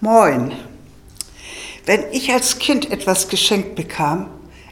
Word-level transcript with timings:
Moin. 0.00 0.52
Wenn 1.86 2.04
ich 2.12 2.30
als 2.30 2.58
Kind 2.58 2.90
etwas 2.90 3.28
geschenkt 3.28 3.76
bekam, 3.76 4.28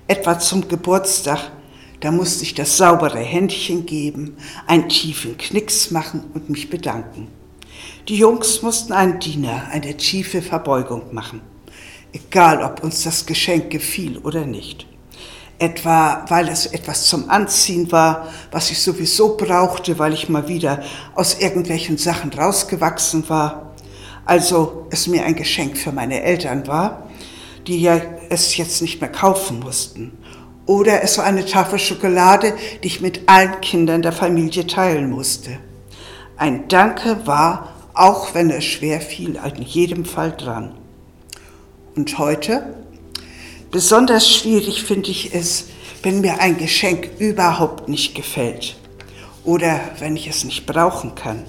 etwa 0.07 0.39
zum 0.39 0.69
Geburtstag, 0.69 1.51
da 2.01 2.11
musste 2.11 2.43
ich 2.43 2.53
das 2.53 2.77
saubere 2.77 3.21
Händchen 3.21 3.87
geben, 3.87 4.37
einen 4.67 4.91
tiefen 4.91 5.39
Knicks 5.39 5.91
machen 5.91 6.25
und 6.35 6.51
mich 6.51 6.69
bedanken. 6.69 7.29
Die 8.07 8.19
Jungs 8.19 8.61
mussten 8.61 8.93
einen 8.93 9.19
Diener, 9.19 9.67
eine 9.71 9.97
tiefe 9.97 10.43
Verbeugung 10.43 11.15
machen, 11.15 11.41
egal 12.13 12.63
ob 12.63 12.85
uns 12.85 13.03
das 13.05 13.25
Geschenk 13.25 13.71
gefiel 13.71 14.19
oder 14.19 14.45
nicht. 14.45 14.87
Etwa 15.59 16.27
weil 16.29 16.49
es 16.49 16.67
etwas 16.67 17.07
zum 17.07 17.31
Anziehen 17.31 17.91
war, 17.91 18.29
was 18.51 18.71
ich 18.71 18.79
sowieso 18.79 19.39
brauchte, 19.39 19.99
weil 19.99 20.13
ich 20.13 20.29
mal 20.29 20.49
wieder 20.49 20.85
aus 21.15 21.39
irgendwelchen 21.41 21.97
Sachen 21.97 22.31
rausgewachsen 22.31 23.27
war. 23.31 23.74
Also 24.25 24.87
es 24.91 25.07
mir 25.07 25.25
ein 25.25 25.37
Geschenk 25.37 25.77
für 25.77 25.93
meine 25.93 26.23
Eltern 26.23 26.67
war, 26.67 27.09
die 27.67 27.81
ja 27.81 28.01
es 28.31 28.57
jetzt 28.57 28.83
nicht 28.83 29.01
mehr 29.01 29.11
kaufen 29.11 29.61
mussten. 29.61 30.19
Oder 30.67 31.03
es 31.03 31.19
war 31.19 31.25
eine 31.25 31.45
Tafel 31.45 31.79
Schokolade, 31.79 32.55
die 32.83 32.89
ich 32.89 33.01
mit 33.01 33.29
allen 33.29 33.61
Kindern 33.61 34.03
der 34.03 34.13
Familie 34.13 34.67
teilen 34.67 35.11
musste. 35.11 35.59
Ein 36.37 36.69
Danke 36.69 37.27
war, 37.27 37.75
auch 37.93 38.35
wenn 38.35 38.51
es 38.51 38.65
schwer 38.65 39.01
fiel, 39.01 39.39
in 39.57 39.63
jedem 39.63 40.05
Fall 40.05 40.33
dran. 40.33 40.75
Und 41.95 42.19
heute? 42.19 42.75
Besonders 43.71 44.29
schwierig 44.31 44.85
finde 44.85 45.11
ich 45.11 45.35
es, 45.35 45.67
wenn 46.03 46.21
mir 46.21 46.41
ein 46.41 46.57
Geschenk 46.57 47.11
überhaupt 47.19 47.89
nicht 47.89 48.15
gefällt 48.15 48.77
oder 49.45 49.81
wenn 49.99 50.17
ich 50.17 50.29
es 50.29 50.45
nicht 50.45 50.67
brauchen 50.67 51.15
kann. 51.15 51.45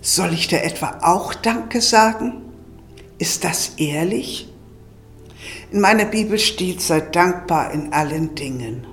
Soll 0.00 0.32
ich 0.32 0.48
da 0.48 0.56
etwa 0.56 0.98
auch 1.02 1.34
Danke 1.34 1.80
sagen? 1.80 2.42
Ist 3.18 3.44
das 3.44 3.74
ehrlich? 3.76 4.48
In 5.70 5.80
meiner 5.80 6.06
Bibel 6.06 6.38
steht, 6.38 6.80
sei 6.80 7.00
dankbar 7.00 7.72
in 7.72 7.92
allen 7.92 8.34
Dingen. 8.34 8.86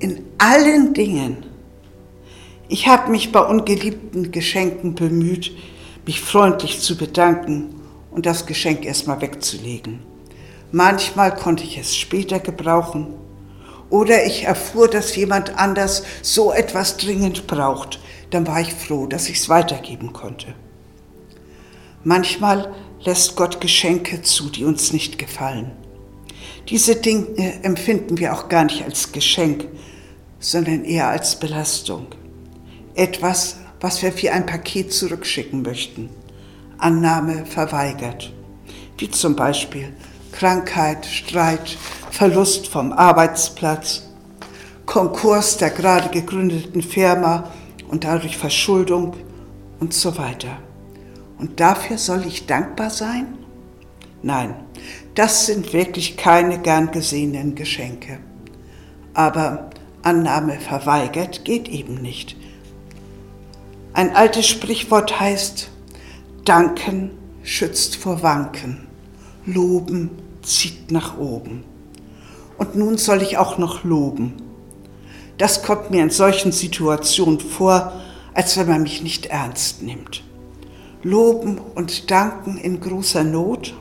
In 0.00 0.24
allen 0.38 0.92
Dingen. 0.92 1.46
Ich 2.68 2.88
habe 2.88 3.10
mich 3.10 3.30
bei 3.30 3.40
ungeliebten 3.40 4.32
Geschenken 4.32 4.94
bemüht, 4.94 5.52
mich 6.04 6.20
freundlich 6.20 6.80
zu 6.80 6.96
bedanken 6.96 7.80
und 8.10 8.26
das 8.26 8.46
Geschenk 8.46 8.84
erstmal 8.84 9.20
wegzulegen. 9.20 10.00
Manchmal 10.72 11.34
konnte 11.34 11.62
ich 11.62 11.78
es 11.78 11.96
später 11.96 12.40
gebrauchen 12.40 13.14
oder 13.94 14.26
ich 14.26 14.42
erfuhr, 14.42 14.88
dass 14.88 15.14
jemand 15.14 15.56
anders 15.56 16.02
so 16.20 16.52
etwas 16.52 16.96
dringend 16.96 17.46
braucht. 17.46 18.00
Dann 18.30 18.44
war 18.44 18.60
ich 18.60 18.74
froh, 18.74 19.06
dass 19.06 19.28
ich 19.28 19.36
es 19.38 19.48
weitergeben 19.48 20.12
konnte. 20.12 20.48
Manchmal 22.02 22.74
lässt 23.04 23.36
Gott 23.36 23.60
Geschenke 23.60 24.20
zu, 24.22 24.50
die 24.50 24.64
uns 24.64 24.92
nicht 24.92 25.16
gefallen. 25.16 25.70
Diese 26.68 26.96
Dinge 26.96 27.62
empfinden 27.62 28.18
wir 28.18 28.34
auch 28.34 28.48
gar 28.48 28.64
nicht 28.64 28.82
als 28.82 29.12
Geschenk, 29.12 29.68
sondern 30.40 30.84
eher 30.84 31.06
als 31.06 31.38
Belastung. 31.38 32.08
Etwas, 32.96 33.58
was 33.78 34.02
wir 34.02 34.20
wie 34.20 34.28
ein 34.28 34.44
Paket 34.44 34.92
zurückschicken 34.92 35.62
möchten. 35.62 36.10
Annahme 36.78 37.46
verweigert. 37.46 38.32
Wie 38.98 39.08
zum 39.08 39.36
Beispiel 39.36 39.92
Krankheit, 40.34 41.06
Streit, 41.06 41.78
Verlust 42.10 42.66
vom 42.66 42.92
Arbeitsplatz, 42.92 44.02
Konkurs 44.84 45.58
der 45.58 45.70
gerade 45.70 46.08
gegründeten 46.08 46.82
Firma 46.82 47.52
und 47.88 48.02
dadurch 48.02 48.36
Verschuldung 48.36 49.14
und 49.78 49.94
so 49.94 50.18
weiter. 50.18 50.58
Und 51.38 51.60
dafür 51.60 51.98
soll 51.98 52.26
ich 52.26 52.46
dankbar 52.46 52.90
sein? 52.90 53.38
Nein, 54.22 54.56
das 55.14 55.46
sind 55.46 55.72
wirklich 55.72 56.16
keine 56.16 56.58
gern 56.58 56.90
gesehenen 56.90 57.54
Geschenke. 57.54 58.18
Aber 59.14 59.70
Annahme 60.02 60.58
verweigert 60.58 61.44
geht 61.44 61.68
eben 61.68 62.02
nicht. 62.02 62.36
Ein 63.92 64.16
altes 64.16 64.48
Sprichwort 64.48 65.20
heißt, 65.20 65.70
Danken 66.44 67.12
schützt 67.44 67.94
vor 67.94 68.24
Wanken, 68.24 68.88
Loben 69.46 70.10
zieht 70.42 70.90
nach 70.90 71.18
oben. 71.18 71.64
Und 72.58 72.76
nun 72.76 72.98
soll 72.98 73.22
ich 73.22 73.38
auch 73.38 73.58
noch 73.58 73.84
loben. 73.84 74.34
Das 75.38 75.62
kommt 75.62 75.90
mir 75.90 76.02
in 76.02 76.10
solchen 76.10 76.52
Situationen 76.52 77.40
vor, 77.40 77.92
als 78.32 78.56
wenn 78.56 78.68
man 78.68 78.82
mich 78.82 79.02
nicht 79.02 79.26
ernst 79.26 79.82
nimmt. 79.82 80.22
Loben 81.02 81.58
und 81.74 82.10
danken 82.10 82.56
in 82.56 82.80
großer 82.80 83.24
Not 83.24 83.74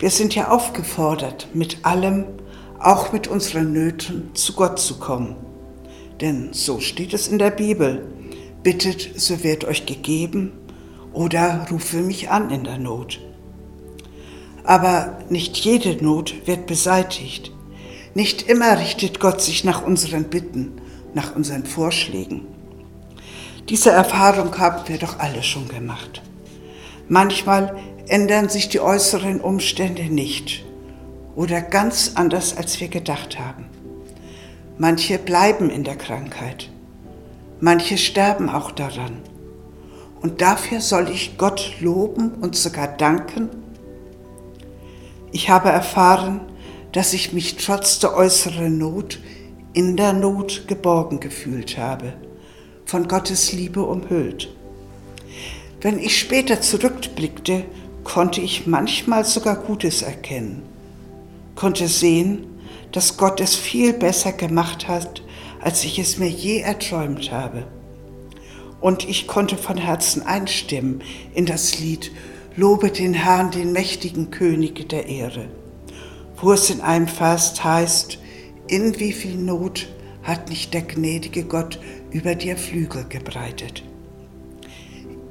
wir 0.00 0.08
sind 0.08 0.34
ja 0.34 0.48
aufgefordert, 0.48 1.48
mit 1.52 1.84
allem, 1.84 2.24
auch 2.78 3.12
mit 3.12 3.28
unseren 3.28 3.74
Nöten, 3.74 4.30
zu 4.32 4.54
Gott 4.54 4.78
zu 4.78 4.98
kommen. 4.98 5.36
Denn 6.22 6.54
so 6.54 6.80
steht 6.80 7.12
es 7.12 7.28
in 7.28 7.38
der 7.38 7.50
Bibel. 7.50 8.10
Bittet, 8.62 9.20
so 9.20 9.44
wird 9.44 9.64
euch 9.64 9.84
gegeben, 9.84 10.52
oder 11.12 11.66
rufe 11.70 11.98
mich 11.98 12.30
an 12.30 12.48
in 12.48 12.64
der 12.64 12.78
Not. 12.78 13.20
Aber 14.64 15.18
nicht 15.28 15.56
jede 15.56 16.02
Not 16.02 16.46
wird 16.46 16.66
beseitigt. 16.66 17.52
Nicht 18.14 18.42
immer 18.42 18.78
richtet 18.78 19.20
Gott 19.20 19.40
sich 19.40 19.64
nach 19.64 19.82
unseren 19.82 20.24
Bitten, 20.24 20.80
nach 21.14 21.36
unseren 21.36 21.64
Vorschlägen. 21.64 22.46
Diese 23.68 23.90
Erfahrung 23.90 24.58
haben 24.58 24.88
wir 24.88 24.98
doch 24.98 25.18
alle 25.18 25.42
schon 25.42 25.68
gemacht. 25.68 26.22
Manchmal 27.08 27.76
ändern 28.08 28.48
sich 28.48 28.68
die 28.68 28.80
äußeren 28.80 29.40
Umstände 29.40 30.04
nicht 30.04 30.64
oder 31.36 31.60
ganz 31.60 32.12
anders, 32.16 32.56
als 32.56 32.80
wir 32.80 32.88
gedacht 32.88 33.38
haben. 33.38 33.66
Manche 34.78 35.18
bleiben 35.18 35.70
in 35.70 35.84
der 35.84 35.96
Krankheit, 35.96 36.70
manche 37.60 37.98
sterben 37.98 38.48
auch 38.48 38.72
daran. 38.72 39.18
Und 40.20 40.40
dafür 40.40 40.80
soll 40.80 41.08
ich 41.08 41.38
Gott 41.38 41.74
loben 41.80 42.32
und 42.40 42.56
sogar 42.56 42.88
danken? 42.88 43.48
Ich 45.32 45.48
habe 45.48 45.68
erfahren, 45.68 46.40
dass 46.92 47.12
ich 47.12 47.32
mich 47.32 47.56
trotz 47.56 48.00
der 48.00 48.16
äußeren 48.16 48.76
Not 48.78 49.20
in 49.72 49.96
der 49.96 50.12
Not 50.12 50.64
geborgen 50.66 51.20
gefühlt 51.20 51.78
habe, 51.78 52.14
von 52.84 53.06
Gottes 53.06 53.52
Liebe 53.52 53.82
umhüllt. 53.82 54.52
Wenn 55.80 55.98
ich 56.00 56.18
später 56.18 56.60
zurückblickte, 56.60 57.64
konnte 58.02 58.40
ich 58.40 58.66
manchmal 58.66 59.24
sogar 59.24 59.56
Gutes 59.56 60.02
erkennen, 60.02 60.62
konnte 61.54 61.86
sehen, 61.86 62.46
dass 62.90 63.16
Gott 63.16 63.40
es 63.40 63.54
viel 63.54 63.92
besser 63.92 64.32
gemacht 64.32 64.88
hat, 64.88 65.22
als 65.60 65.84
ich 65.84 66.00
es 66.00 66.18
mir 66.18 66.28
je 66.28 66.60
erträumt 66.60 67.30
habe. 67.30 67.66
Und 68.80 69.08
ich 69.08 69.28
konnte 69.28 69.56
von 69.56 69.76
Herzen 69.76 70.22
einstimmen 70.22 71.02
in 71.34 71.46
das 71.46 71.78
Lied 71.78 72.10
Lobe 72.60 72.90
den 72.90 73.14
Herrn, 73.14 73.50
den 73.50 73.72
mächtigen 73.72 74.30
König 74.30 74.86
der 74.90 75.06
Ehre, 75.06 75.48
wo 76.36 76.52
es 76.52 76.68
in 76.68 76.82
einem 76.82 77.08
Vers 77.08 77.64
heißt, 77.64 78.18
in 78.68 79.00
wie 79.00 79.12
viel 79.12 79.36
Not 79.36 79.88
hat 80.22 80.50
nicht 80.50 80.74
der 80.74 80.82
gnädige 80.82 81.44
Gott 81.44 81.80
über 82.10 82.34
dir 82.34 82.58
Flügel 82.58 83.06
gebreitet. 83.08 83.82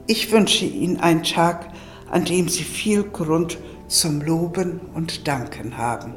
Ich 0.08 0.32
wünsche 0.32 0.66
Ihnen 0.66 0.98
einen 0.98 1.22
Tag, 1.22 1.72
an 2.10 2.26
dem 2.26 2.50
Sie 2.50 2.64
viel 2.64 3.04
Grund 3.04 3.60
zum 3.88 4.22
Loben 4.22 4.82
und 4.96 5.28
Danken 5.28 5.78
haben. 5.78 6.16